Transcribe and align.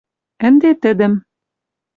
Ӹнде 0.47 0.71
тӹдӹм 0.81 1.13